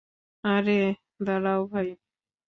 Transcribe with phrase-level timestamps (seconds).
[0.43, 0.79] আরে,
[1.25, 1.87] দাঁড়াও ভাই।